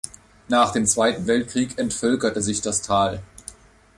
Nach 0.47 0.71
dem 0.71 0.87
Zweiten 0.87 1.27
Weltkrieg 1.27 1.77
entvölkerte 1.77 2.41
sich 2.41 2.61
das 2.61 2.81
Tal. 2.81 3.21